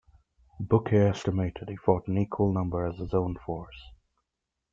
[0.59, 3.91] Bouquet estimated he fought an equal number as his own force.